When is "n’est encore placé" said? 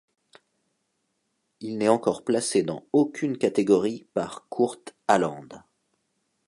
1.77-2.63